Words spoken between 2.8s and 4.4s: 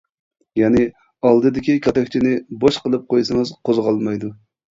قىلىپ قويسىڭىز قوزغالمايدۇ.